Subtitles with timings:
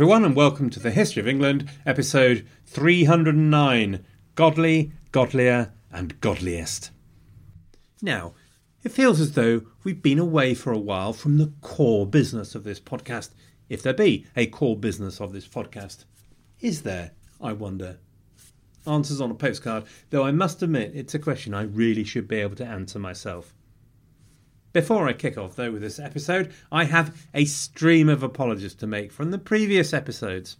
[0.00, 4.02] Everyone, and welcome to the History of England, episode 309
[4.34, 6.88] Godly, Godlier, and Godliest.
[8.00, 8.32] Now,
[8.82, 12.64] it feels as though we've been away for a while from the core business of
[12.64, 13.32] this podcast,
[13.68, 16.06] if there be a core business of this podcast.
[16.60, 17.98] Is there, I wonder?
[18.86, 22.36] Answers on a postcard, though I must admit it's a question I really should be
[22.36, 23.52] able to answer myself.
[24.72, 28.86] Before I kick off, though, with this episode, I have a stream of apologies to
[28.86, 30.58] make from the previous episodes.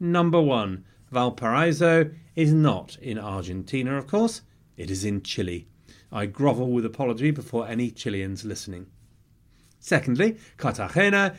[0.00, 4.42] Number one, Valparaiso is not in Argentina, of course,
[4.76, 5.68] it is in Chile.
[6.10, 8.86] I grovel with apology before any Chileans listening.
[9.78, 11.36] Secondly, Cartagena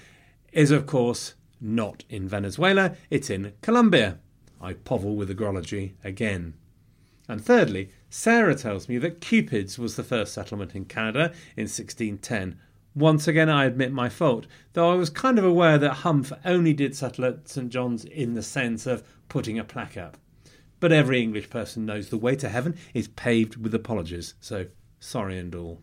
[0.54, 4.20] is, of course, not in Venezuela, it's in Colombia.
[4.62, 6.54] I povel with agrology again.
[7.28, 12.58] And thirdly, Sarah tells me that Cupid's was the first settlement in Canada in 1610.
[12.96, 16.74] Once again, I admit my fault, though I was kind of aware that Humph only
[16.74, 20.18] did settle at St John's in the sense of putting a plaque up.
[20.80, 24.68] But every English person knows the way to heaven is paved with apologies, so
[25.00, 25.82] sorry and all.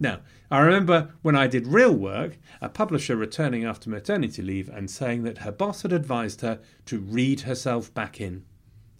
[0.00, 4.90] Now, I remember when I did real work, a publisher returning after maternity leave and
[4.90, 8.44] saying that her boss had advised her to read herself back in.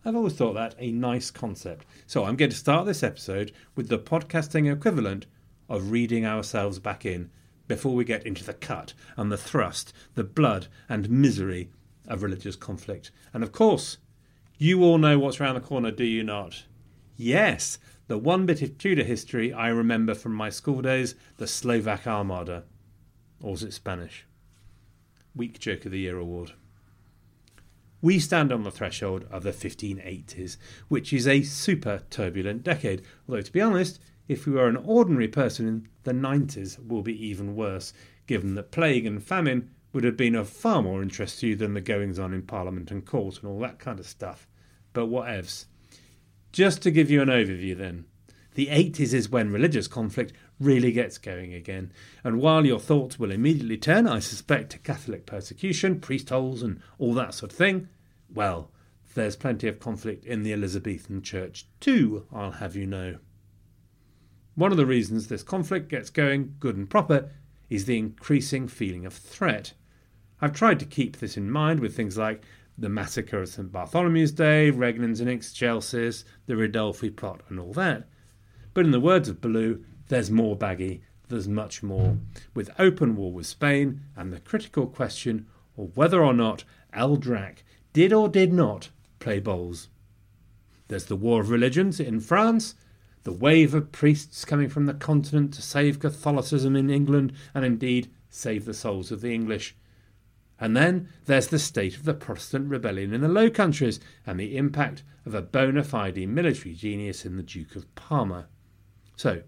[0.05, 1.85] I've always thought that a nice concept.
[2.07, 5.27] So I'm going to start this episode with the podcasting equivalent
[5.69, 7.31] of reading ourselves back in
[7.67, 11.71] before we get into the cut and the thrust, the blood and misery
[12.07, 13.11] of religious conflict.
[13.35, 13.99] And of course,
[14.57, 16.65] you all know what's around the corner, do you not?
[17.17, 22.07] Yes, the one bit of Tudor history I remember from my school days, the Slovak
[22.07, 22.65] Armada.
[23.43, 24.25] Or is it Spanish?
[25.35, 26.53] Week Joke of the Year award.
[28.01, 30.57] We stand on the threshold of the 1580s,
[30.89, 33.03] which is a super turbulent decade.
[33.29, 33.99] Although, to be honest,
[34.29, 37.93] if we were an ordinary person in the 90s, will be even worse,
[38.27, 41.75] given that plague and famine would have been of far more interest to you than
[41.75, 44.47] the goings on in Parliament and court and all that kind of stuff.
[44.93, 45.65] But whatevs.
[46.53, 48.05] Just to give you an overview then.
[48.55, 51.93] The 80s is when religious conflict really gets going again.
[52.25, 56.81] And while your thoughts will immediately turn, I suspect, to Catholic persecution, priest holes, and
[56.99, 57.89] all that sort of thing,
[58.33, 58.71] well,
[59.15, 63.19] there's plenty of conflict in the Elizabethan Church too, I'll have you know.
[64.55, 67.31] One of the reasons this conflict gets going good and proper
[67.71, 69.73] is the increasing feeling of threat.
[70.41, 72.45] I've tried to keep this in mind with things like
[72.77, 78.09] the massacre of St Bartholomew's Day, Regnans in Excelsis, the Ridolfi plot, and all that.
[78.73, 82.19] But in the words of Ballou, there's more baggy, there's much more,
[82.55, 85.47] with open war with Spain and the critical question
[85.77, 89.89] of whether or not El Drac did or did not play bowls.
[90.89, 92.75] There's the War of Religions in France,
[93.25, 98.11] the wave of priests coming from the continent to save Catholicism in England and indeed
[98.31, 99.77] save the souls of the English.
[100.59, 104.57] And then there's the state of the Protestant rebellion in the Low Countries and the
[104.57, 108.47] impact of a bona fide military genius in the Duke of Parma.
[109.17, 109.43] So,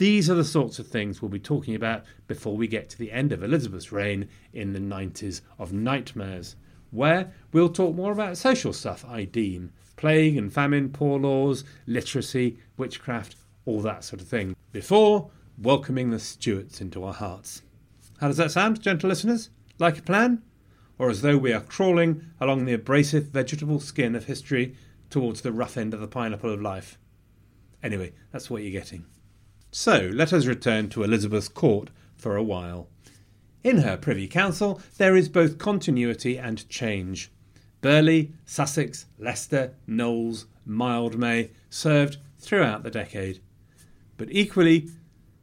[0.00, 3.12] these are the sorts of things we'll be talking about before we get to the
[3.12, 6.56] end of Elizabeth's reign in the 90s of nightmares,
[6.90, 12.58] where we'll talk more about social stuff, I deem plague and famine, poor laws, literacy,
[12.78, 13.36] witchcraft,
[13.66, 17.60] all that sort of thing, before welcoming the Stuarts into our hearts.
[18.20, 19.50] How does that sound, gentle listeners?
[19.78, 20.42] Like a plan?
[20.96, 24.74] Or as though we are crawling along the abrasive vegetable skin of history
[25.10, 26.98] towards the rough end of the pineapple of life?
[27.82, 29.04] Anyway, that's what you're getting.
[29.70, 32.88] So let us return to Elizabeth's court for a while.
[33.62, 37.30] In her Privy Council there is both continuity and change.
[37.80, 43.40] Burghley, Sussex, Leicester, Knollys, Mildmay served throughout the decade.
[44.16, 44.90] But equally,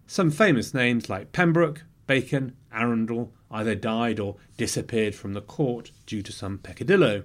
[0.06, 6.22] some famous names like Pembroke, Bacon, Arundel, either died or disappeared from the court due
[6.22, 7.24] to some peccadillo.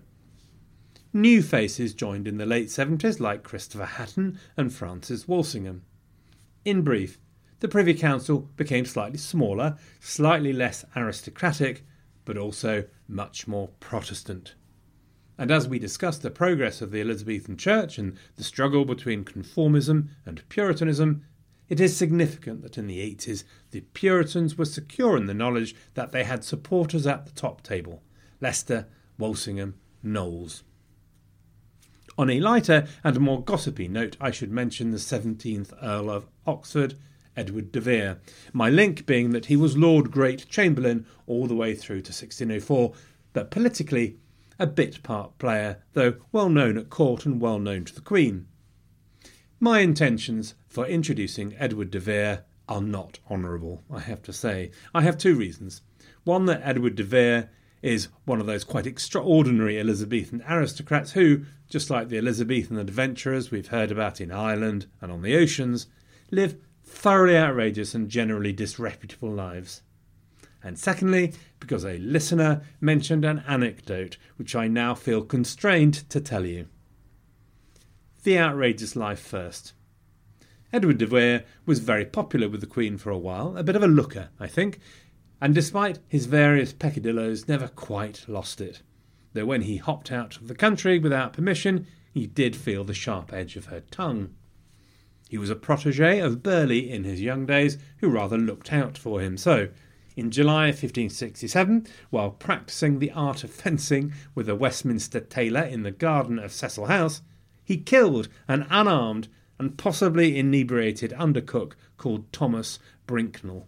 [1.12, 5.82] New faces joined in the late 70s, like Christopher Hatton and Francis Walsingham.
[6.64, 7.18] In brief,
[7.58, 11.84] the Privy Council became slightly smaller, slightly less aristocratic,
[12.24, 14.54] but also much more Protestant.
[15.36, 20.08] And as we discuss the progress of the Elizabethan Church and the struggle between conformism
[20.24, 21.24] and Puritanism,
[21.68, 26.12] it is significant that in the 80s the Puritans were secure in the knowledge that
[26.12, 28.02] they had supporters at the top table
[28.40, 28.86] Leicester,
[29.18, 29.74] Walsingham,
[30.04, 30.62] Knollys.
[32.18, 36.94] On a lighter and more gossipy note, I should mention the 17th Earl of Oxford,
[37.36, 38.18] Edward de Vere,
[38.52, 42.92] my link being that he was Lord Great Chamberlain all the way through to 1604,
[43.32, 44.18] but politically
[44.58, 48.46] a bit part player, though well known at court and well known to the Queen.
[49.58, 54.70] My intentions for introducing Edward de Vere are not honourable, I have to say.
[54.94, 55.82] I have two reasons.
[56.24, 57.50] One, that Edward de Vere
[57.82, 63.68] is one of those quite extraordinary Elizabethan aristocrats who, just like the Elizabethan adventurers we've
[63.68, 65.88] heard about in Ireland and on the oceans,
[66.30, 69.82] live thoroughly outrageous and generally disreputable lives.
[70.62, 76.46] And secondly, because a listener mentioned an anecdote which I now feel constrained to tell
[76.46, 76.68] you.
[78.22, 79.72] The outrageous life first.
[80.72, 83.82] Edward de Vere was very popular with the Queen for a while, a bit of
[83.82, 84.78] a looker, I think,
[85.42, 88.80] and despite his various peccadilloes, never quite lost it.
[89.32, 93.32] Though when he hopped out of the country without permission, he did feel the sharp
[93.32, 94.36] edge of her tongue.
[95.28, 99.20] He was a protege of Burghley in his young days, who rather looked out for
[99.20, 99.36] him.
[99.36, 99.70] So,
[100.14, 105.90] in July 1567, while practising the art of fencing with a Westminster tailor in the
[105.90, 107.20] garden of Cecil House,
[107.64, 109.26] he killed an unarmed
[109.58, 112.78] and possibly inebriated undercook called Thomas
[113.08, 113.66] Brinknell.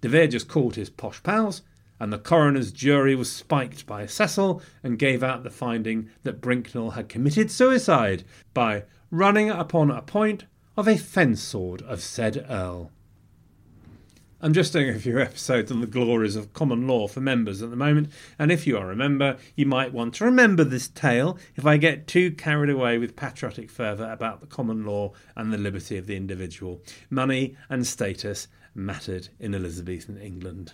[0.00, 1.62] De Vere just called his posh pals,
[1.98, 6.92] and the coroner's jury was spiked by Cecil and gave out the finding that Brinknell
[6.92, 8.24] had committed suicide
[8.54, 10.44] by running upon a point
[10.76, 12.90] of a fence sword of said Earl.
[14.42, 17.68] I'm just doing a few episodes on the glories of common law for members at
[17.68, 21.36] the moment, and if you are a member, you might want to remember this tale
[21.56, 25.58] if I get too carried away with patriotic fervour about the common law and the
[25.58, 26.80] liberty of the individual.
[27.10, 30.72] Money and status mattered in Elizabethan England.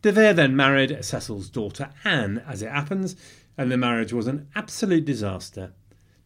[0.00, 3.16] De Vere then married Cecil's daughter Anne, as it happens,
[3.56, 5.72] and the marriage was an absolute disaster.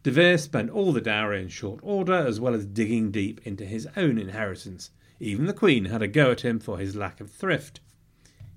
[0.03, 3.65] De Vere spent all the dowry in short order, as well as digging deep into
[3.65, 4.91] his own inheritance.
[5.19, 7.79] Even the Queen had a go at him for his lack of thrift.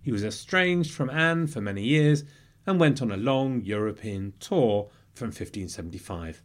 [0.03, 2.25] He was estranged from Anne for many years
[2.67, 6.43] and went on a long European tour from 1575.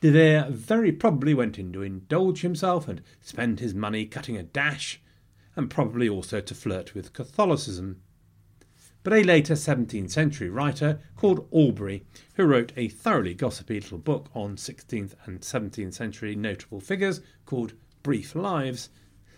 [0.00, 4.42] De Vere very probably went in to indulge himself and spend his money cutting a
[4.42, 5.00] dash,
[5.54, 8.02] and probably also to flirt with Catholicism.
[9.02, 12.04] But a later 17th century writer called Aubrey,
[12.34, 17.72] who wrote a thoroughly gossipy little book on 16th and 17th century notable figures called
[18.02, 18.90] Brief Lives,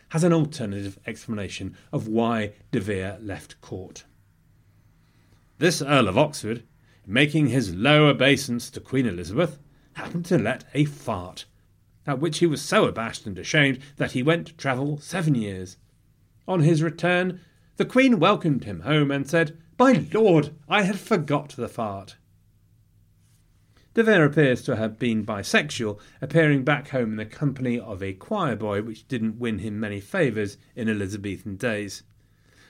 [0.09, 4.05] has an alternative explanation of why De Vere left court.
[5.59, 6.65] This Earl of Oxford,
[7.07, 9.59] making his low obeisance to Queen Elizabeth,
[9.99, 11.45] happened to let a fart,
[12.07, 15.77] at which he was so abashed and ashamed that he went to travel seven years.
[16.47, 17.41] On his return,
[17.77, 22.17] the Queen welcomed him home and said, By Lord, I had forgot the fart.
[23.95, 28.13] De Vere appears to have been bisexual, appearing back home in the company of a
[28.13, 32.05] choir boy, which didn't win him many favours in Elizabethan days.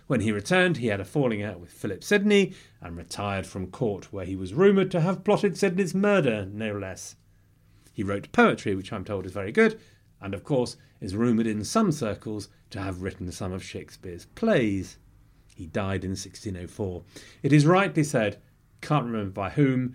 [0.09, 4.11] When he returned, he had a falling out with Philip Sidney and retired from court,
[4.11, 7.17] where he was rumoured to have plotted Sidney's murder, no less.
[7.93, 9.79] He wrote poetry, which I'm told is very good,
[10.19, 14.97] and of course is rumoured in some circles to have written some of Shakespeare's plays.
[15.55, 17.03] He died in 1604.
[17.43, 18.41] It is rightly said,
[18.81, 19.95] can't remember by whom,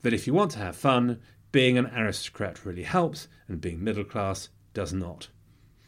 [0.00, 1.20] that if you want to have fun,
[1.52, 5.28] being an aristocrat really helps, and being middle class does not.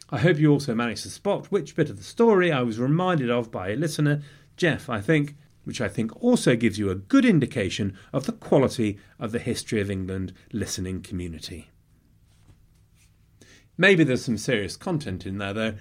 [0.09, 3.29] I hope you also managed to spot which bit of the story I was reminded
[3.29, 4.21] of by a listener,
[4.55, 5.35] Jeff, I think,
[5.65, 9.81] which I think also gives you a good indication of the quality of the History
[9.81, 11.71] of England listening community.
[13.77, 15.73] Maybe there's some serious content in there, though,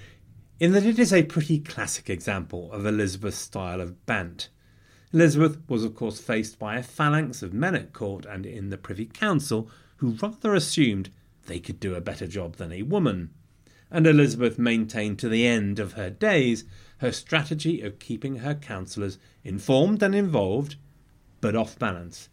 [0.59, 4.49] in that it is a pretty classic example of Elizabeth's style of bant.
[5.12, 8.76] Elizabeth was, of course, faced by a phalanx of men at court and in the
[8.76, 11.11] Privy Council who rather assumed
[11.47, 13.30] they could do a better job than a woman
[13.96, 16.64] and Elizabeth maintained to the end of her days
[16.98, 20.76] her strategy of keeping her councillors informed and involved,
[21.40, 22.28] but off balance.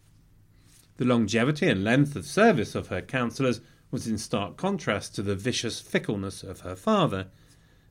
[0.98, 5.34] The longevity and length of service of her councillors was in stark contrast to the
[5.34, 7.28] vicious fickleness of her father,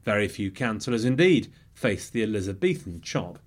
[0.06, 3.39] Very few councillors indeed faced the Elizabethan chop.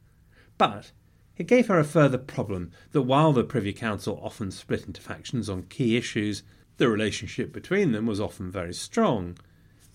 [0.58, 0.90] But
[1.36, 5.48] it gave her a further problem that while the Privy Council often split into factions
[5.48, 6.42] on key issues,
[6.78, 9.38] the relationship between them was often very strong.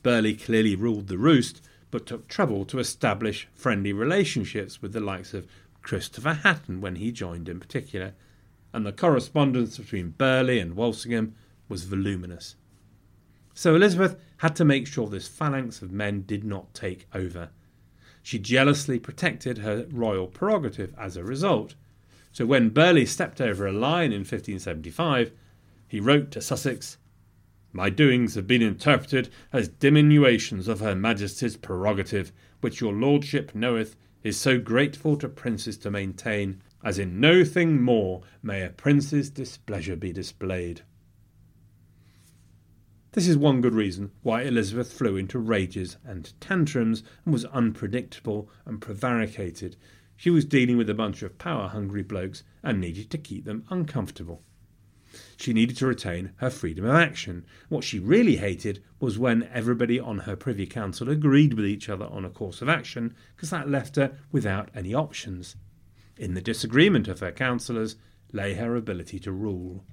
[0.04, 5.34] Burghley clearly ruled the roost, but took trouble to establish friendly relationships with the likes
[5.34, 5.48] of
[5.82, 8.14] Christopher Hatton when he joined in particular,
[8.74, 11.36] and the correspondence between Burghley and Walsingham
[11.68, 12.56] was voluminous.
[13.54, 17.50] So Elizabeth had to make sure this phalanx of men did not take over.
[18.24, 21.76] She jealously protected her royal prerogative as a result.
[22.32, 25.32] So when Burghley stepped over a line in 1575,
[25.88, 26.98] he wrote to Sussex,
[27.74, 33.96] My doings have been interpreted as diminutions of Her Majesty's prerogative, which your lordship knoweth
[34.24, 39.30] is so grateful to princes to maintain, as in no thing more may a prince's
[39.30, 40.82] displeasure be displayed.
[43.14, 48.50] This is one good reason why Elizabeth flew into rages and tantrums and was unpredictable
[48.66, 49.76] and prevaricated.
[50.16, 53.66] She was dealing with a bunch of power hungry blokes and needed to keep them
[53.70, 54.44] uncomfortable.
[55.38, 57.46] She needed to retain her freedom of action.
[57.70, 62.06] What she really hated was when everybody on her Privy Council agreed with each other
[62.06, 65.56] on a course of action, because that left her without any options.
[66.18, 67.96] In the disagreement of her councillors
[68.32, 69.84] lay her ability to rule.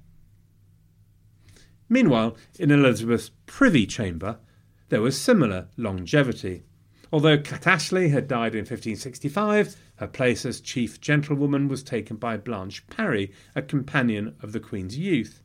[1.89, 4.37] Meanwhile, in Elizabeth's privy chamber,
[4.89, 6.63] there was similar longevity.
[7.11, 12.85] Although Kat had died in 1565, her place as chief gentlewoman was taken by Blanche
[12.87, 15.41] Parry, a companion of the Queen's youth.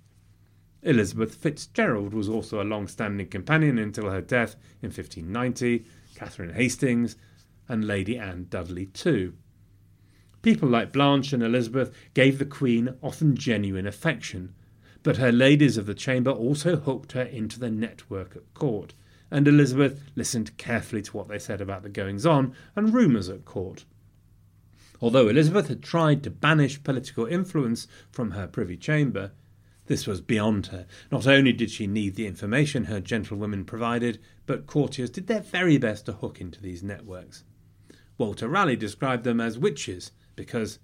[0.83, 7.16] Elizabeth Fitzgerald was also a long standing companion until her death in 1590, Catherine Hastings,
[7.66, 9.33] and Lady Anne Dudley too.
[10.42, 14.54] People like Blanche and Elizabeth gave the Queen often genuine affection,
[15.02, 18.92] but her ladies of the chamber also hooked her into the network at court,
[19.31, 23.45] and Elizabeth listened carefully to what they said about the goings on and rumours at
[23.45, 23.85] court.
[25.00, 29.33] Although Elizabeth had tried to banish political influence from her privy chamber,
[29.87, 30.87] this was beyond her.
[31.11, 35.76] Not only did she need the information her gentlewomen provided, but courtiers did their very
[35.78, 37.45] best to hook into these networks.
[38.16, 40.78] Walter Raleigh described them as witches because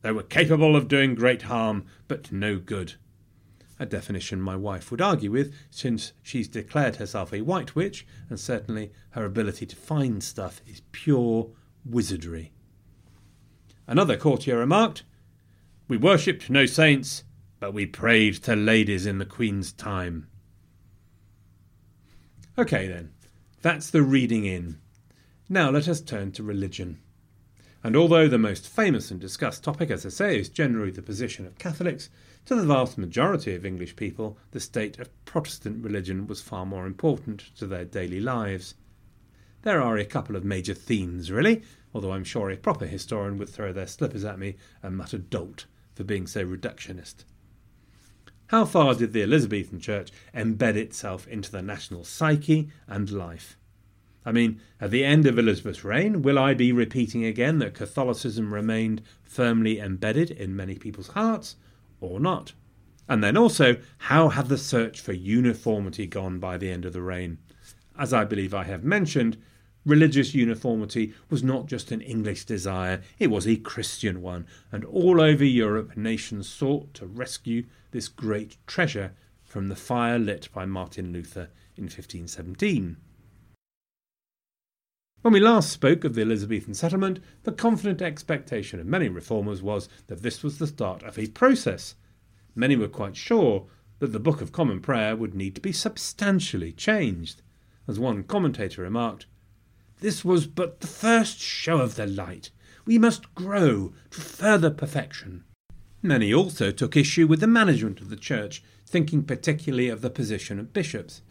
[0.00, 2.94] they were capable of doing great harm, but no good
[3.82, 8.38] a definition my wife would argue with, since she's declared herself a white witch, and
[8.38, 11.50] certainly her ability to find stuff is pure
[11.84, 12.52] wizardry.
[13.88, 15.02] Another courtier remarked,
[15.88, 17.24] We worshipped no saints,
[17.58, 20.28] but we prayed to ladies in the Queen's time.
[22.56, 23.10] OK then,
[23.62, 24.78] that's the reading in.
[25.48, 27.00] Now let us turn to religion.
[27.84, 31.46] And although the most famous and discussed topic, as I say, is generally the position
[31.46, 32.10] of Catholics,
[32.44, 36.86] to the vast majority of English people, the state of Protestant religion was far more
[36.86, 38.74] important to their daily lives.
[39.62, 41.62] There are a couple of major themes, really,
[41.94, 45.66] although I'm sure a proper historian would throw their slippers at me and mutter dolt
[45.94, 47.24] for being so reductionist.
[48.48, 53.56] How far did the Elizabethan Church embed itself into the national psyche and life?
[54.26, 58.52] I mean, at the end of Elizabeth's reign, will I be repeating again that Catholicism
[58.52, 61.56] remained firmly embedded in many people's hearts,
[62.02, 62.52] or not?
[63.08, 67.02] And then also, how had the search for uniformity gone by the end of the
[67.02, 67.38] reign?
[67.98, 69.36] As I believe I have mentioned,
[69.84, 75.20] religious uniformity was not just an English desire, it was a Christian one, and all
[75.20, 79.12] over Europe nations sought to rescue this great treasure
[79.44, 82.96] from the fire lit by Martin Luther in 1517.
[85.22, 89.88] When we last spoke of the Elizabethan settlement, the confident expectation of many reformers was
[90.08, 91.94] that this was the start of a process.
[92.56, 93.68] Many were quite sure
[94.00, 97.40] that the Book of Common Prayer would need to be substantially changed.
[97.86, 99.26] As one commentator remarked,
[100.00, 102.50] this was but the first show of the light.
[102.84, 105.44] We must grow to further perfection.
[106.02, 110.58] Many also took issue with the management of the church, thinking particularly of the position
[110.58, 111.22] of bishops.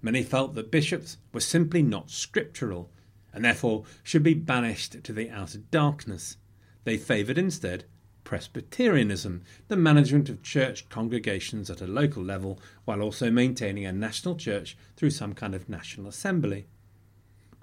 [0.00, 2.92] Many felt that bishops were simply not scriptural
[3.32, 6.36] and therefore should be banished to the outer darkness.
[6.84, 7.84] They favoured instead
[8.24, 14.36] Presbyterianism, the management of church congregations at a local level, while also maintaining a national
[14.36, 16.66] church through some kind of national assembly.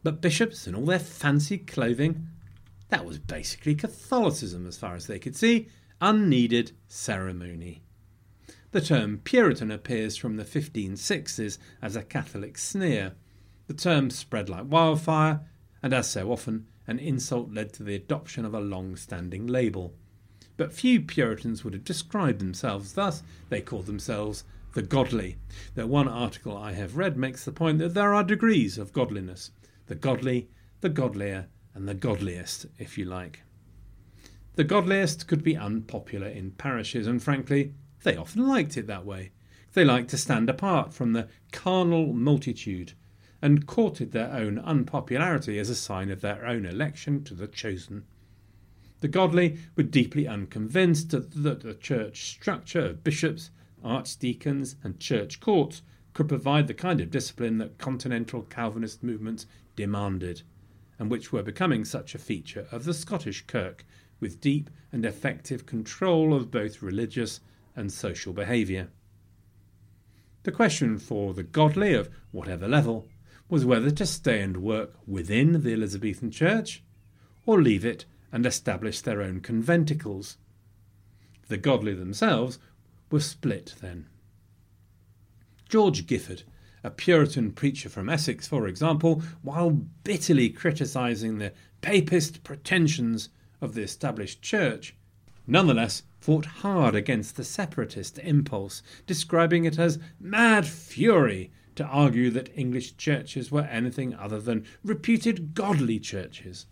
[0.04, 2.28] But bishops and all their fancy clothing,
[2.90, 5.70] that was basically Catholicism as far as they could see,
[6.02, 7.82] unneeded ceremony.
[8.72, 13.14] The term Puritan appears from the 1560s as a Catholic sneer.
[13.68, 15.42] The term spread like wildfire,
[15.82, 19.94] and as so often, an insult led to the adoption of a long standing label.
[20.56, 24.44] But few Puritans would have described themselves thus, they called themselves
[24.74, 25.38] the godly.
[25.76, 29.52] Though one article I have read makes the point that there are degrees of godliness.
[29.88, 30.50] the godly,
[30.82, 33.44] the godlier, and the godliest, if you like.
[34.56, 39.32] The godliest could be unpopular in parishes, and frankly, they often liked it that way.
[39.74, 42.94] They liked to stand apart from the carnal multitude
[43.42, 48.04] and courted their own unpopularity as a sign of their own election to the chosen.
[49.00, 53.52] The godly were deeply unconvinced that the church structure of bishops,
[53.84, 60.42] archdeacons, and church courts could provide the kind of discipline that continental Calvinist movements demanded,
[60.98, 63.86] and which were becoming such a feature of the Scottish Kirk,
[64.20, 67.40] with deep and effective control of both religious
[67.76, 68.90] and social behaviour.
[70.42, 73.08] The question for the godly of whatever level
[73.50, 76.84] was whether to stay and work within the Elizabethan Church
[77.46, 80.38] or leave it and establish their own conventicles.
[81.48, 82.60] The godly themselves
[83.10, 84.08] were split then.
[85.70, 86.44] George Gifford,
[86.84, 93.30] a Puritan preacher from Essex, for example, while bitterly criticising the papist pretensions
[93.62, 94.96] of the established church,
[95.46, 102.56] nonetheless fought hard against the separatist impulse, describing it as mad fury to argue that
[102.58, 106.66] English churches were anything other than reputed godly churches.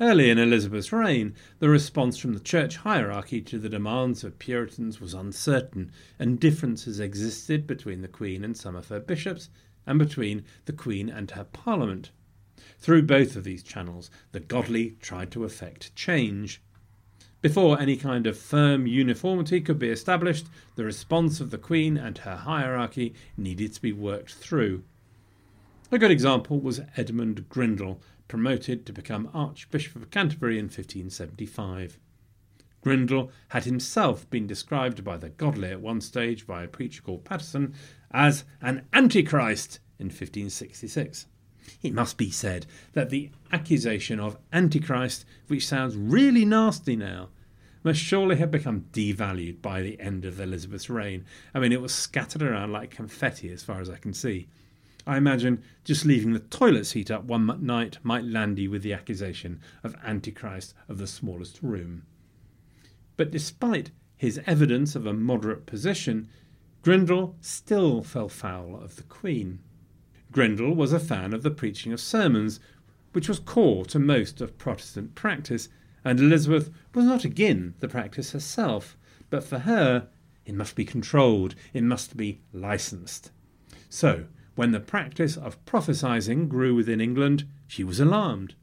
[0.00, 5.00] Early in Elizabeth's reign, the response from the church hierarchy to the demands of Puritans
[5.00, 9.48] was uncertain, and differences existed between the Queen and some of her bishops,
[9.86, 12.10] and between the Queen and her Parliament.
[12.78, 16.60] Through both of these channels, the godly tried to effect change.
[17.42, 20.46] Before any kind of firm uniformity could be established,
[20.76, 24.84] the response of the Queen and her hierarchy needed to be worked through.
[25.90, 31.98] A good example was Edmund Grindal, promoted to become Archbishop of Canterbury in 1575.
[32.84, 37.24] Grindal had himself been described by the godly at one stage by a preacher called
[37.24, 37.74] Paterson
[38.12, 41.26] as an Antichrist in 1566.
[41.82, 47.28] It must be said that the accusation of Antichrist, which sounds really nasty now,
[47.84, 51.24] must surely have become devalued by the end of Elizabeth's reign.
[51.54, 54.48] I mean, it was scattered around like confetti as far as I can see.
[55.06, 58.92] I imagine just leaving the toilet seat up one night might land you with the
[58.92, 62.04] accusation of Antichrist of the smallest room.
[63.16, 66.28] But despite his evidence of a moderate position,
[66.84, 69.58] Grindal still fell foul of the Queen.
[70.32, 72.58] Grindal was a fan of the preaching of sermons,
[73.12, 75.68] which was core to most of Protestant practice,
[76.04, 78.96] and Elizabeth was not again the practice herself,
[79.28, 80.08] but for her
[80.46, 83.30] it must be controlled, it must be licensed.
[83.90, 88.54] So when the practice of prophesying grew within England, she was alarmed.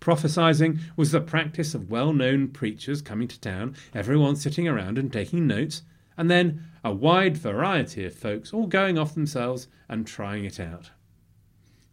[0.00, 5.12] Prophesying was the practice of well known preachers coming to town, everyone sitting around and
[5.12, 5.82] taking notes,
[6.18, 10.90] and then a wide variety of folks all going off themselves and trying it out.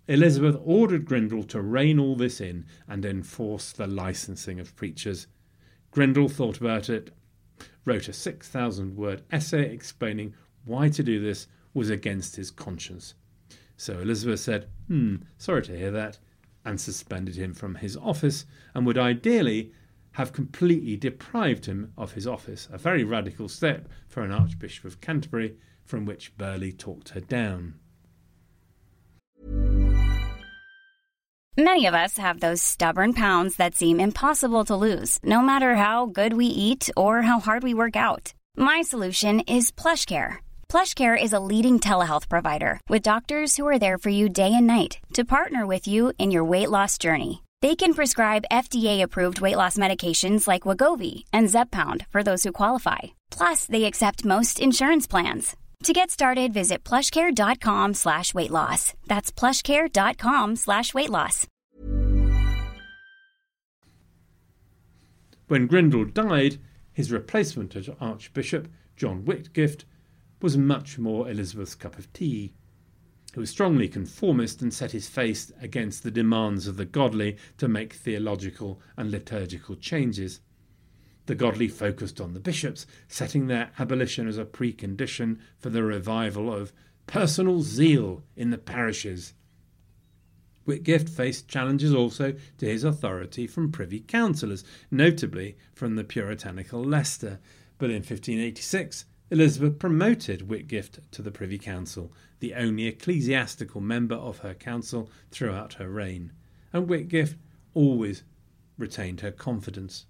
[0.07, 5.27] Elizabeth ordered Grindal to rein all this in and enforce the licensing of preachers.
[5.93, 7.11] Grindal thought about it,
[7.85, 10.33] wrote a 6,000 word essay explaining
[10.65, 13.13] why to do this was against his conscience.
[13.77, 16.17] So Elizabeth said, Hmm, sorry to hear that,
[16.63, 19.71] and suspended him from his office, and would ideally
[20.15, 25.01] have completely deprived him of his office, a very radical step for an Archbishop of
[25.01, 27.75] Canterbury, from which Burghley talked her down.
[31.57, 36.05] Many of us have those stubborn pounds that seem impossible to lose, no matter how
[36.05, 38.33] good we eat or how hard we work out.
[38.57, 40.39] My solution is PlushCare
[40.75, 44.67] PlushCare is a leading telehealth provider with doctors who are there for you day and
[44.67, 47.44] night to partner with you in your weight loss journey.
[47.65, 52.99] They can prescribe FDA-approved weight loss medications like Wegovy and Zepbound for those who qualify.
[53.31, 55.55] Plus, they accept most insurance plans.
[55.85, 58.93] To get started, visit plushcare.com slash weight loss.
[59.07, 61.47] That's plushcare.com slash weight loss.
[65.47, 66.59] When Grindal died,
[66.93, 69.85] his replacement as Archbishop, John Whitgift,
[70.39, 72.53] was much more Elizabeth's cup of tea.
[73.35, 77.67] He was strongly conformist and set his face against the demands of the godly to
[77.67, 80.39] make theological and liturgical changes.
[81.25, 86.49] The godly focused on the bishops, setting their abolition as a precondition for the revival
[86.49, 86.71] of
[87.07, 89.33] personal zeal in the parishes.
[90.65, 97.39] Whitgift faced challenges also to his authority from privy councillors, notably from the puritanical Leicester,
[97.79, 104.39] but in 1586 Elizabeth promoted Whitgift to the Privy Council, the only ecclesiastical member of
[104.39, 106.31] her council throughout her reign,
[106.71, 107.35] and Whitgift
[107.73, 108.23] always
[108.77, 110.05] retained her confidence.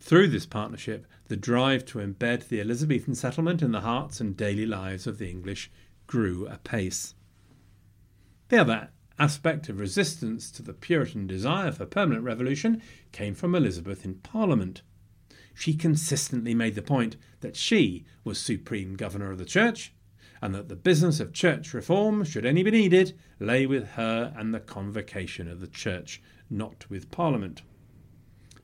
[0.00, 4.66] Through this partnership, the drive to embed the Elizabethan settlement in the hearts and daily
[4.66, 5.70] lives of the English
[6.06, 7.14] grew apace.
[8.48, 8.88] The other
[9.18, 14.82] aspect of resistance to the Puritan desire for permanent revolution came from Elizabeth in Parliament.
[15.58, 19.92] She consistently made the point that she was supreme governor of the church,
[20.40, 24.54] and that the business of church reform, should any be needed, lay with her and
[24.54, 27.62] the convocation of the church, not with Parliament.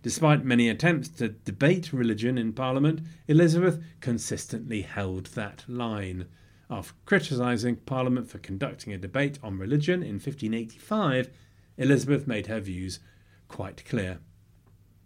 [0.03, 6.27] Despite many attempts to debate religion in Parliament, Elizabeth consistently held that line.
[6.71, 11.29] After criticising Parliament for conducting a debate on religion in 1585,
[11.77, 13.01] Elizabeth made her views
[13.49, 14.21] quite clear.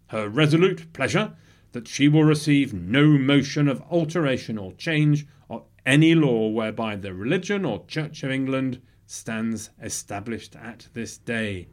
[0.09, 1.33] Her resolute pleasure
[1.71, 7.13] that she will receive no motion of alteration or change of any law whereby the
[7.13, 11.67] religion or Church of England stands established at this day.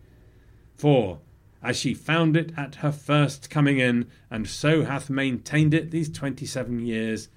[0.75, 1.21] For
[1.63, 6.11] as she found it at her first coming in, and so hath maintained it these
[6.11, 7.29] twenty seven years,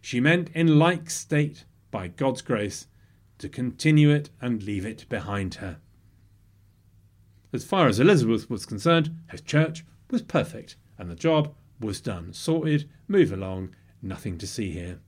[0.00, 2.88] she meant in like state, by God's grace,
[3.38, 5.78] to continue it and leave it behind her.
[7.52, 12.32] As far as Elizabeth was concerned, her church was perfect, and the job was done.
[12.32, 15.00] Sorted, move along, nothing to see here.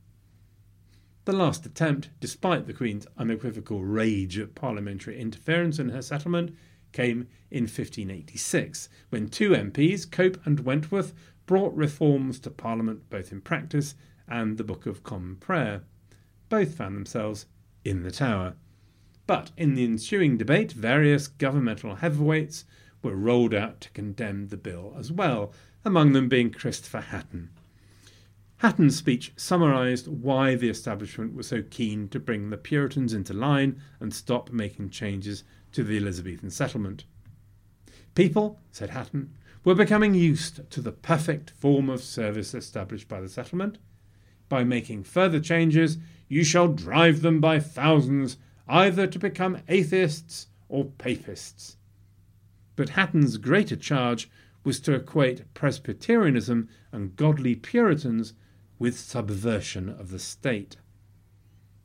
[1.25, 6.57] The last attempt, despite the Queen's unequivocal rage at parliamentary interference in her settlement,
[6.91, 11.15] came in 1586, when two MPs, Cope and Wentworth,
[11.47, 13.95] brought reforms to Parliament both in practice
[14.29, 15.83] and the Book of Common Prayer.
[16.49, 17.47] Both found themselves
[17.85, 18.55] in the Tower.
[19.27, 22.65] But in the ensuing debate, various governmental heavyweights
[23.03, 25.53] were rolled out to condemn the bill as well,
[25.85, 27.51] among them being Christopher Hatton.
[28.59, 33.83] Hatton's speech summarised why the establishment was so keen to bring the Puritans into line
[33.99, 35.43] and stop making changes
[35.73, 37.05] to the Elizabethan settlement.
[38.15, 43.29] People, said Hatton, were becoming used to the perfect form of service established by the
[43.29, 43.79] settlement.
[44.49, 48.37] By making further changes, you shall drive them by thousands
[48.69, 51.77] either to become atheists or papists.
[52.77, 54.31] But Hatton's greater charge
[54.65, 58.35] was to equate Presbyterianism and godly Puritans
[58.79, 60.77] with subversion of the state.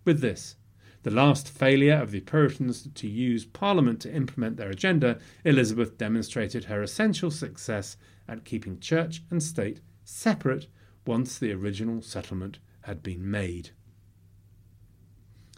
[0.05, 0.55] With this,
[1.03, 6.65] the last failure of the Puritans to use Parliament to implement their agenda, Elizabeth demonstrated
[6.65, 10.67] her essential success at keeping church and state separate
[11.05, 13.69] once the original settlement had been made.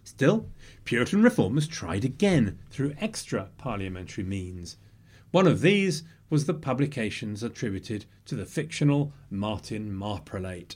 [0.03, 0.49] Still,
[0.85, 4.77] Puritan reformers tried again through extra parliamentary means.
[5.31, 10.75] One of these was the publications attributed to the fictional Martin Marprelate.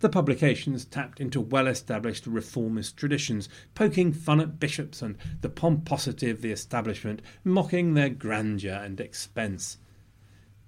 [0.00, 6.28] The publications tapped into well established reformist traditions, poking fun at bishops and the pomposity
[6.28, 9.78] of the establishment, mocking their grandeur and expense.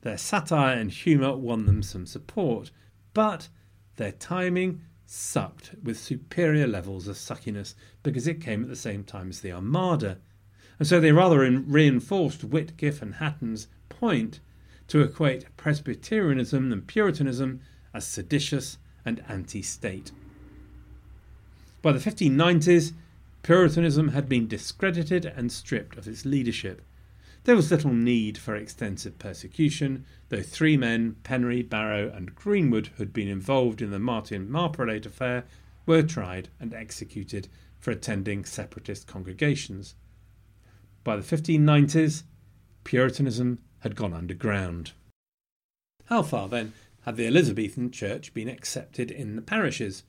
[0.00, 2.70] Their satire and humour won them some support,
[3.12, 3.48] but
[3.96, 9.28] their timing sucked with superior levels of suckiness because it came at the same time
[9.30, 10.18] as the Armada.
[10.78, 14.40] And so they rather reinforced Whitgift and Hatton's point
[14.88, 17.60] to equate Presbyterianism and Puritanism
[17.94, 20.12] as seditious and anti state.
[21.82, 22.92] By the 1590s,
[23.42, 26.82] Puritanism had been discredited and stripped of its leadership.
[27.44, 33.04] There was little need for extensive persecution, though three men, Penry, Barrow, and Greenwood, who
[33.04, 35.44] had been involved in the Martin Marprelate affair,
[35.86, 37.46] were tried and executed
[37.78, 39.94] for attending separatist congregations.
[41.06, 42.24] By the 1590s,
[42.82, 44.90] Puritanism had gone underground.
[46.06, 50.02] How far, then, had the Elizabethan Church been accepted in the parishes.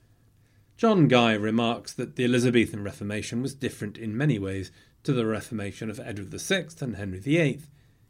[0.75, 4.71] John Guy remarks that the Elizabethan Reformation was different in many ways
[5.03, 7.62] to the Reformation of Edward VI and Henry VIII,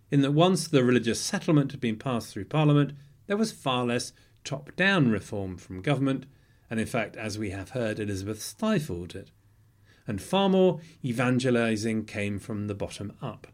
[0.10, 2.94] in that once the religious settlement had been passed through Parliament,
[3.26, 4.14] there was far less
[4.46, 6.26] top down reform from government,
[6.70, 9.32] and in fact, as we have heard, Elizabeth stifled it,
[10.08, 13.48] and far more evangelising came from the bottom up.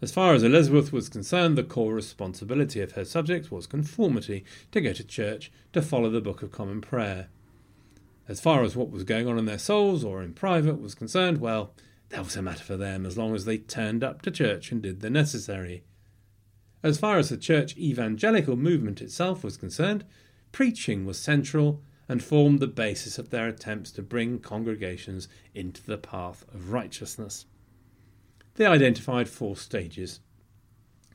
[0.00, 4.80] As far as Elizabeth was concerned, the core responsibility of her subjects was conformity, to
[4.80, 7.28] go to church, to follow the Book of Common Prayer.
[8.28, 11.38] As far as what was going on in their souls or in private was concerned,
[11.38, 11.72] well,
[12.10, 14.82] that was a matter for them as long as they turned up to church and
[14.82, 15.82] did the necessary.
[16.82, 20.04] As far as the church evangelical movement itself was concerned,
[20.52, 25.98] preaching was central and formed the basis of their attempts to bring congregations into the
[25.98, 27.44] path of righteousness.
[28.54, 30.20] They identified four stages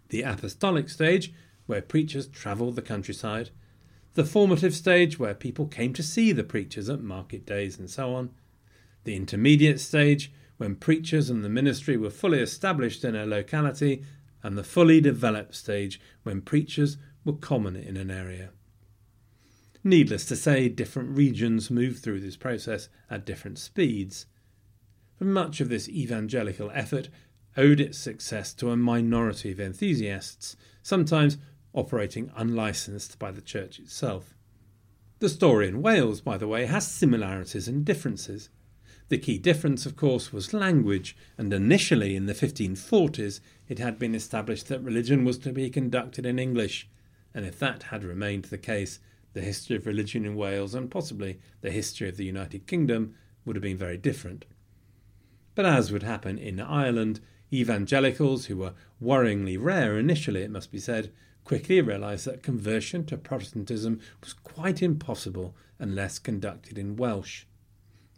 [0.09, 1.33] the apostolic stage,
[1.65, 3.49] where preachers travelled the countryside,
[4.13, 8.13] the formative stage, where people came to see the preachers at market days and so
[8.13, 8.29] on,
[9.05, 14.03] the intermediate stage, when preachers and the ministry were fully established in a locality,
[14.43, 18.51] and the fully developed stage, when preachers were common in an area.
[19.85, 24.27] Needless to say, different regions moved through this process at different speeds.
[25.19, 27.09] but much of this evangelical effort
[27.57, 31.37] owed its success to a minority of enthusiasts, sometimes
[31.73, 34.35] operating unlicensed by the church itself.
[35.19, 38.49] The story in Wales, by the way, has similarities and differences.
[39.09, 44.15] The key difference, of course, was language, and initially in the 1540s it had been
[44.15, 46.87] established that religion was to be conducted in English,
[47.33, 48.99] and if that had remained the case,
[49.33, 53.15] the history of religion in Wales and possibly the history of the United Kingdom
[53.45, 54.45] would have been very different.
[55.55, 57.19] But as would happen in Ireland,
[57.51, 61.11] evangelicals, who were worryingly rare initially, it must be said,
[61.43, 67.45] quickly realised that conversion to Protestantism was quite impossible unless conducted in Welsh.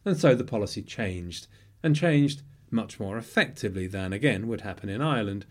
[0.06, 1.48] And so the policy changed,
[1.82, 5.46] and changed much more effectively than again would happen in Ireland.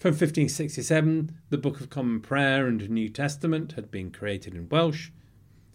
[0.00, 5.10] From 1567, the Book of Common Prayer and New Testament had been created in Welsh,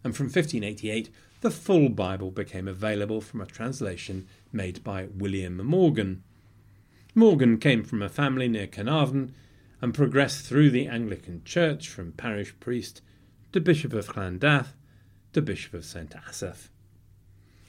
[0.03, 1.11] and from 1588,
[1.41, 6.23] the full Bible became available from a translation made by William Morgan.
[7.13, 9.35] Morgan came from a family near Carnarvon
[9.79, 13.03] and progressed through the Anglican Church from parish priest
[13.51, 14.69] to Bishop of Llandaff
[15.33, 16.71] to Bishop of St Asaph.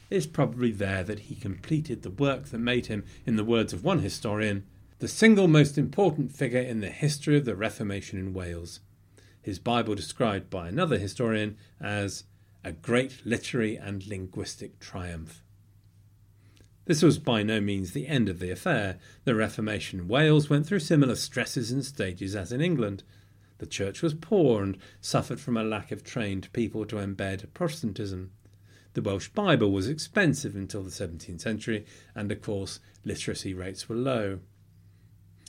[0.08, 3.84] It's probably there that he completed the work that made him, in the words of
[3.84, 4.64] one historian,
[4.98, 8.80] the single most important figure in the history of the Reformation in Wales.
[9.42, 12.24] His Bible described by another historian as
[12.64, 15.42] a great literary and linguistic triumph.
[16.86, 18.98] This was by no means the end of the affair.
[19.24, 23.02] The Reformation in Wales went through similar stresses and stages as in England.
[23.58, 28.30] The church was poor and suffered from a lack of trained people to embed Protestantism.
[28.94, 33.96] The Welsh Bible was expensive until the 17th century, and of course, literacy rates were
[33.96, 34.38] low.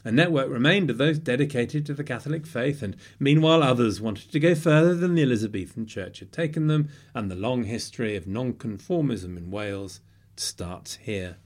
[0.06, 4.40] A network remained of those dedicated to the Catholic faith, and meanwhile others wanted to
[4.40, 9.36] go further than the Elizabethan Church had taken them, and the long history of nonconformism
[9.38, 10.00] in Wales
[10.36, 11.38] starts here.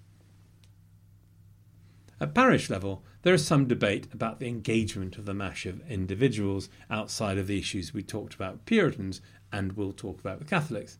[2.19, 6.69] At parish level, there is some debate about the engagement of the mash of individuals
[6.89, 10.99] outside of the issues we talked about Puritans and we'll talk about the Catholics.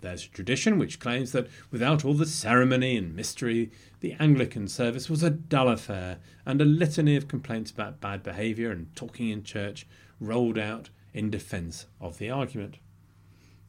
[0.00, 5.08] There's a tradition which claims that without all the ceremony and mystery, the Anglican service
[5.08, 9.42] was a dull affair, and a litany of complaints about bad behaviour and talking in
[9.42, 9.86] church
[10.20, 12.76] rolled out in defence of the argument.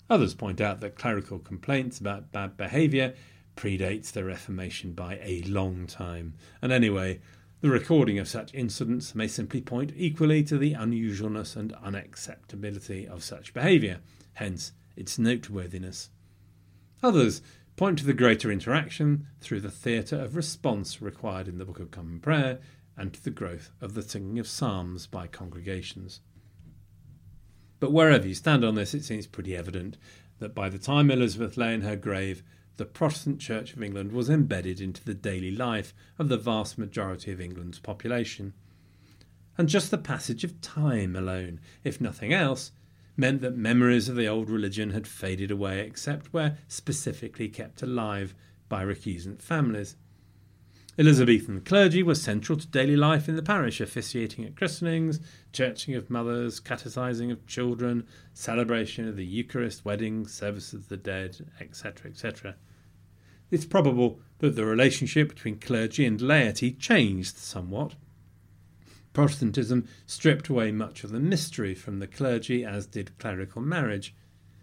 [0.09, 3.13] Others point out that clerical complaints about bad behaviour
[3.55, 7.19] predates the Reformation by a long time, and anyway,
[7.61, 13.23] the recording of such incidents may simply point equally to the unusualness and unacceptability of
[13.23, 13.99] such behaviour,
[14.33, 16.09] hence its noteworthiness.
[17.03, 17.41] Others
[17.75, 21.91] point to the greater interaction through the theatre of response required in the Book of
[21.91, 22.59] Common Prayer
[22.97, 26.21] and to the growth of the singing of psalms by congregations.
[27.79, 29.97] But wherever you stand on this, it seems pretty evident
[30.39, 32.41] that by the time Elizabeth lay in her grave,
[32.77, 37.31] the Protestant Church of England was embedded into the daily life of the vast majority
[37.31, 38.53] of England's population.
[39.57, 42.71] And just the passage of time alone, if nothing else,
[43.17, 48.35] meant that memories of the old religion had faded away except where specifically kept alive
[48.69, 49.95] by recusant families.
[50.99, 55.19] Elizabethan clergy were central to daily life in the parish, officiating at christenings,
[55.53, 58.03] churching of mothers, catechising of children,
[58.33, 62.55] celebration of the Eucharist, weddings, service of the dead, etc., etc.
[63.51, 67.93] It's probable that the relationship between clergy and laity changed somewhat.
[69.17, 74.13] Protestantism stripped away much of the mystery from the clergy, as did clerical marriage.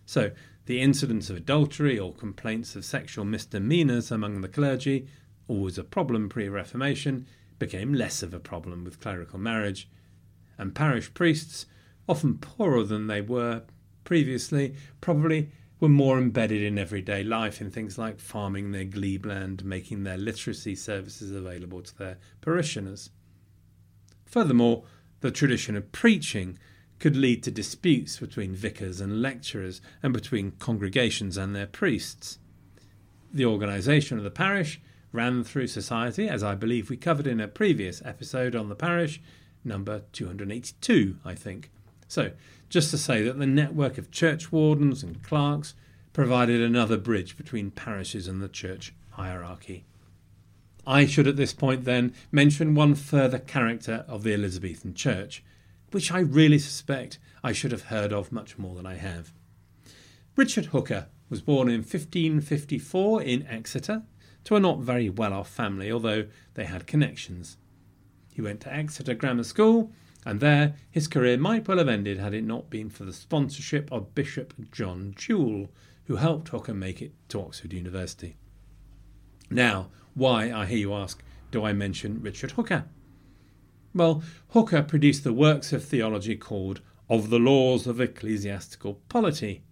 [0.06, 0.30] So,
[0.66, 5.08] the incidence of adultery or complaints of sexual misdemeanours among the clergy,
[5.48, 7.26] always a problem pre Reformation,
[7.58, 9.88] became less of a problem with clerical marriage,
[10.56, 11.66] and parish priests,
[12.08, 13.64] often poorer than they were
[14.04, 19.64] previously, probably were more embedded in everyday life in things like farming their glebe land,
[19.64, 23.10] making their literacy services available to their parishioners.
[24.34, 24.82] Furthermore,
[25.20, 26.58] the tradition of preaching
[26.98, 32.40] could lead to disputes between vicars and lecturers and between congregations and their priests.
[33.32, 34.80] The organisation of the parish
[35.12, 39.22] ran through society, as I believe we covered in a previous episode on the parish,
[39.62, 41.70] number 282, I think.
[42.08, 42.32] So,
[42.68, 45.74] just to say that the network of church wardens and clerks
[46.12, 49.84] provided another bridge between parishes and the church hierarchy.
[50.86, 55.42] I should at this point then mention one further character of the Elizabethan Church,
[55.92, 59.32] which I really suspect I should have heard of much more than I have.
[60.36, 64.02] Richard Hooker was born in 1554 in Exeter
[64.44, 67.56] to a not very well off family, although they had connections.
[68.32, 69.92] He went to Exeter Grammar School
[70.26, 73.90] and there his career might well have ended had it not been for the sponsorship
[73.92, 75.68] of Bishop John Jewell,
[76.04, 78.36] who helped Hooker make it to Oxford University.
[79.50, 82.86] Now, why, I hear you ask, do I mention Richard Hooker?
[83.94, 89.62] Well, Hooker produced the works of theology called Of the Laws of Ecclesiastical Polity.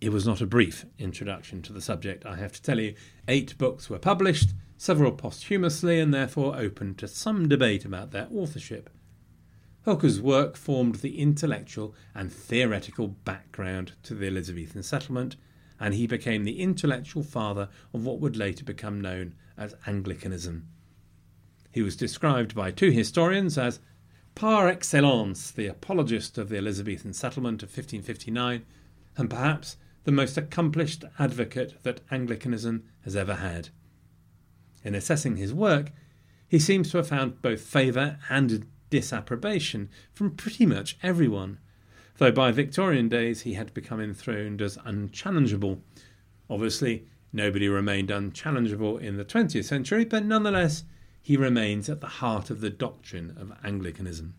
[0.00, 2.94] It was not a brief introduction to the subject, I have to tell you.
[3.28, 8.90] Eight books were published, several posthumously, and therefore open to some debate about their authorship.
[9.84, 15.36] Hooker's work formed the intellectual and theoretical background to the Elizabethan settlement,
[15.82, 20.68] and he became the intellectual father of what would later become known as Anglicanism.
[21.72, 23.80] He was described by two historians as
[24.36, 28.64] par excellence the apologist of the Elizabethan settlement of 1559,
[29.16, 33.70] and perhaps the most accomplished advocate that Anglicanism has ever had.
[34.84, 35.90] In assessing his work,
[36.46, 41.58] he seems to have found both favour and disapprobation from pretty much everyone,
[42.18, 45.80] though by Victorian days he had become enthroned as unchallengeable.
[46.48, 50.84] Obviously, nobody remained unchallengeable in the 20th century, but nonetheless,
[51.22, 54.34] he remains at the heart of the doctrine of Anglicanism.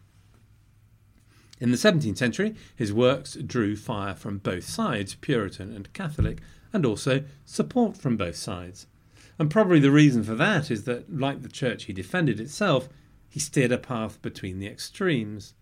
[1.59, 6.41] In the 17th century, his works drew fire from both sides, Puritan and Catholic,
[6.73, 8.87] and also support from both sides.
[9.39, 12.89] And probably the reason for that is that, like the church he defended itself,
[13.29, 15.53] he steered a path between the extremes.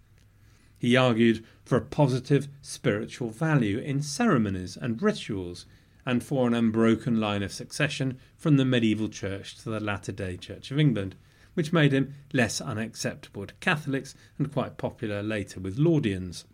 [0.82, 5.68] He argued for a positive spiritual value in ceremonies and rituals,
[6.08, 10.38] and for an unbroken line of succession from the medieval church to the latter day
[10.38, 11.14] Church of England,
[11.54, 16.46] which made him less unacceptable to Catholics and quite popular later with Laudians.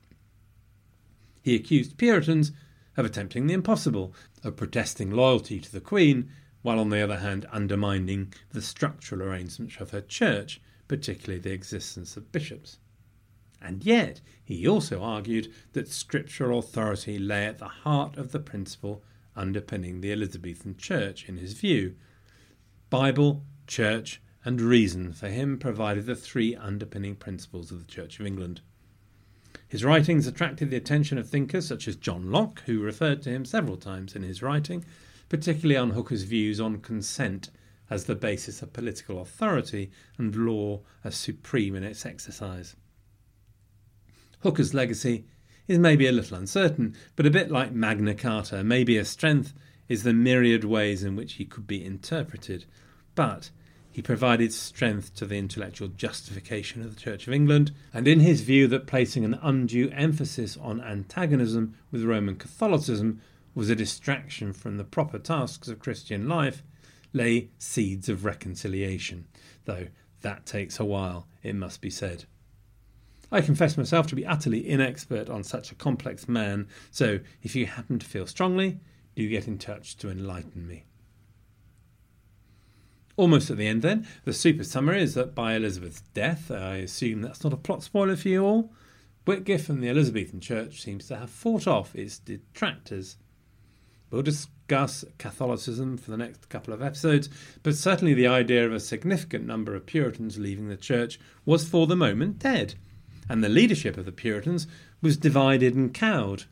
[1.42, 2.52] He accused Puritans
[2.98, 4.14] of attempting the impossible,
[4.44, 6.30] of protesting loyalty to the Queen,
[6.64, 10.60] while on the other hand undermining the structural arrangements of her church
[10.90, 12.78] particularly the existence of bishops.
[13.62, 19.04] And yet, he also argued that scriptural authority lay at the heart of the principle
[19.36, 21.96] underpinning the Elizabethan Church, in his view.
[22.90, 28.26] Bible, Church, and reason for him provided the three underpinning principles of the Church of
[28.26, 28.62] England.
[29.68, 33.44] His writings attracted the attention of thinkers such as John Locke, who referred to him
[33.44, 34.86] several times in his writing,
[35.28, 37.50] particularly on Hooker's views on consent
[37.90, 42.76] as the basis of political authority and law as supreme in its exercise.
[44.40, 45.26] Hooker's legacy
[45.68, 49.54] is maybe a little uncertain, but a bit like Magna Carta, maybe a strength
[49.90, 52.66] is the myriad ways in which he could be interpreted,
[53.16, 53.50] but
[53.92, 58.42] he provided strength to the intellectual justification of the Church of England, and in his
[58.42, 63.22] view that placing an undue emphasis on antagonism with Roman Catholicism
[63.56, 66.62] was a distraction from the proper tasks of Christian life,
[67.12, 69.26] lay seeds of reconciliation,
[69.66, 69.88] though
[70.22, 72.26] that takes a while, it must be said.
[73.32, 77.66] I confess myself to be utterly inexpert on such a complex man, so if you
[77.66, 78.80] happen to feel strongly,
[79.16, 80.86] do get in touch to enlighten me.
[83.18, 87.22] Almost at the end, then, the super summary is that by Elizabeth's death, I assume
[87.22, 88.72] that's not a plot spoiler for you all,
[89.26, 93.18] Whitgift and the Elizabethan Church seems to have fought off its detractors.
[94.10, 97.30] We'll discuss Catholicism for the next couple of episodes,
[97.62, 101.88] but certainly the idea of a significant number of Puritans leaving the church was for
[101.88, 102.76] the moment dead,
[103.30, 104.68] and the leadership of the Puritans
[105.02, 106.46] was divided and cowed.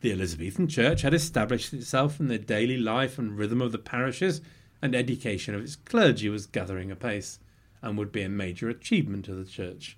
[0.00, 4.40] The Elizabethan Church had established itself in the daily life and rhythm of the parishes,
[4.82, 7.38] and education of its clergy was gathering apace,
[7.80, 9.96] and would be a major achievement of the Church.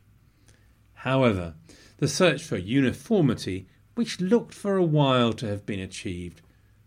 [1.01, 1.55] However,
[1.99, 6.40] the search for uniformity, which looked for a while to have been achieved,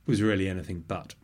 [0.05, 1.15] was really anything but.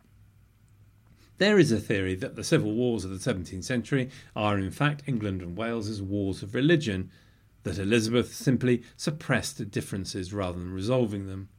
[1.38, 5.02] There is a theory that the civil wars of the 17th century are in fact
[5.06, 7.10] England and Wales's wars of religion,
[7.66, 11.50] that Elizabeth simply suppressed differences rather than resolving them.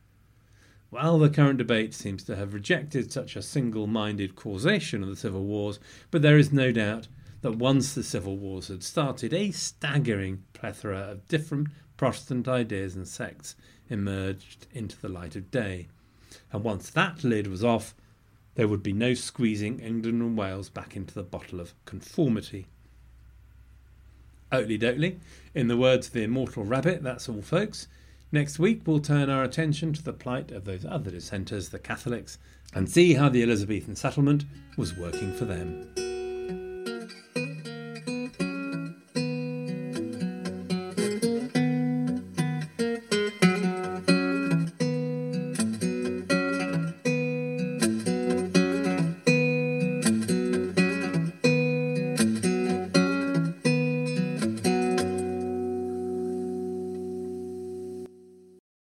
[0.90, 5.16] While the current debate seems to have rejected such a single minded causation of the
[5.16, 7.08] civil wars, but there is no doubt
[7.42, 11.68] that once the civil wars had started, a staggering plethora of different
[11.98, 13.56] Protestant ideas and sects
[13.90, 15.88] emerged into the light of day
[16.52, 17.96] and once that lid was off,
[18.56, 22.68] there would be no squeezing England and Wales back into the bottle of conformity.
[24.52, 25.20] Oatly doatly,
[25.54, 27.88] in the words of the immortal rabbit, that's all, folks.
[28.32, 32.38] Next week, we'll turn our attention to the plight of those other dissenters, the Catholics,
[32.74, 34.46] and see how the Elizabethan settlement
[34.78, 36.07] was working for them.